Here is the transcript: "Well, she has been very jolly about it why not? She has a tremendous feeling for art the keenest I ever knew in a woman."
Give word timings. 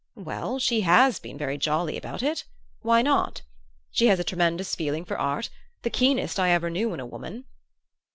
"Well, 0.17 0.57
she 0.57 0.81
has 0.81 1.19
been 1.19 1.37
very 1.37 1.59
jolly 1.59 1.95
about 1.95 2.23
it 2.23 2.45
why 2.81 3.03
not? 3.03 3.43
She 3.91 4.07
has 4.07 4.19
a 4.19 4.23
tremendous 4.23 4.73
feeling 4.73 5.05
for 5.05 5.15
art 5.19 5.51
the 5.83 5.91
keenest 5.91 6.39
I 6.39 6.49
ever 6.49 6.71
knew 6.71 6.91
in 6.95 6.99
a 6.99 7.05
woman." 7.05 7.45